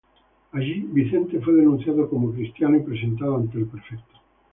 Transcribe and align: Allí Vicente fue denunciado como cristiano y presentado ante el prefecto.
Allí 0.53 0.83
Vicente 0.91 1.39
fue 1.41 1.53
denunciado 1.53 2.09
como 2.09 2.31
cristiano 2.33 2.75
y 2.75 2.79
presentado 2.79 3.35
ante 3.35 3.59
el 3.59 3.67
prefecto. 3.67 4.19